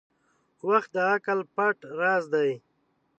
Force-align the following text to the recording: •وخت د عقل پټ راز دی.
•وخت 0.69 0.89
د 0.95 0.97
عقل 1.11 1.39
پټ 1.55 1.77
راز 1.99 2.23
دی. 2.33 2.51